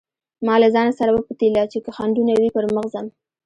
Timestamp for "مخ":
2.75-2.85